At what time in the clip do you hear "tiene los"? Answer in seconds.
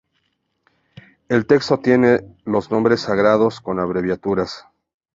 1.77-2.71